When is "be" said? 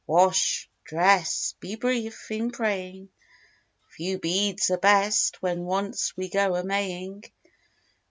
1.59-1.75